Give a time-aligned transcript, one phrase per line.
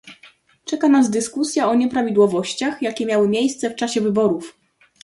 [0.65, 4.57] Czeka nas dyskusja o nieprawidłowościach, jakie miały miejsce w trakcie wyborów